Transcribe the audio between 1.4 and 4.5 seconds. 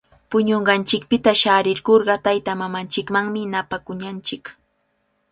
sharkurqa taytamamanchiktami napakunanchik.